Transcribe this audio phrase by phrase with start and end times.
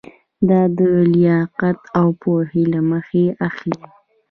[0.49, 0.79] دا د
[1.13, 3.81] لیاقت او پوهې له مخې اخلي.